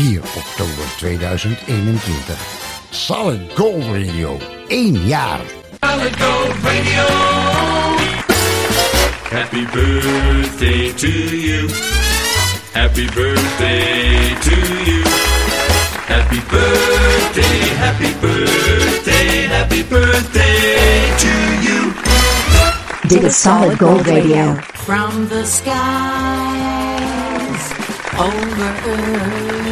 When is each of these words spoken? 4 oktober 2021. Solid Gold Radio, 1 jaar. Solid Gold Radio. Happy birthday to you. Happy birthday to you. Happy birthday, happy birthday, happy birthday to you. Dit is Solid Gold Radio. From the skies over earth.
4 0.00 0.18
oktober 0.18 0.86
2021. 0.96 2.36
Solid 2.90 3.54
Gold 3.54 3.84
Radio, 3.92 4.38
1 4.68 5.06
jaar. 5.06 5.40
Solid 5.80 6.16
Gold 6.16 6.54
Radio. 6.64 7.04
Happy 9.28 9.66
birthday 9.66 10.92
to 10.96 11.10
you. 11.36 11.68
Happy 12.72 13.06
birthday 13.12 14.34
to 14.40 14.56
you. 14.88 15.04
Happy 16.08 16.40
birthday, 16.48 17.58
happy 17.76 18.14
birthday, 18.20 19.48
happy 19.48 19.82
birthday 19.82 21.12
to 21.18 21.32
you. 21.60 21.92
Dit 23.06 23.22
is 23.22 23.40
Solid 23.40 23.76
Gold 23.76 24.06
Radio. 24.06 24.56
From 24.72 25.28
the 25.28 25.44
skies 25.44 26.40
over 28.16 28.74
earth. 28.86 29.69